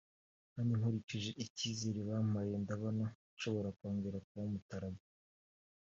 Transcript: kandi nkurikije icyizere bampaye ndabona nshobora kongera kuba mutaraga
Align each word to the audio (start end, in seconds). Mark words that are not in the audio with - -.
kandi 0.53 0.71
nkurikije 0.79 1.31
icyizere 1.43 1.99
bampaye 2.09 2.53
ndabona 2.63 3.05
nshobora 3.33 3.69
kongera 3.77 4.17
kuba 4.27 4.43
mutaraga 4.51 5.03